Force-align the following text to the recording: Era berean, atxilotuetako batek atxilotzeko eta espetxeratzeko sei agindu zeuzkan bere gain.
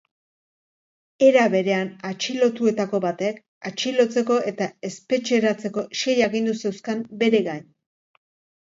Era 1.27 1.43
berean, 1.55 1.91
atxilotuetako 2.11 3.01
batek 3.05 3.39
atxilotzeko 3.71 4.39
eta 4.55 4.71
espetxeratzeko 4.91 5.87
sei 6.05 6.19
agindu 6.31 6.59
zeuzkan 6.65 7.07
bere 7.25 7.47
gain. 7.53 7.73